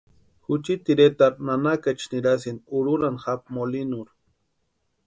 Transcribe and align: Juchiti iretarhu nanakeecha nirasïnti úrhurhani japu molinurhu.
Juchiti 0.45 0.93
iretarhu 0.95 1.45
nanakeecha 1.49 2.09
nirasïnti 2.15 2.75
úrhurhani 2.79 3.23
japu 3.27 3.47
molinurhu. 3.59 4.13